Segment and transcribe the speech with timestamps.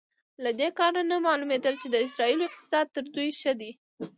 [0.43, 3.71] له دې کار نه معلومېدل چې د اسرائیلو اقتصاد تر دوی ښه دی.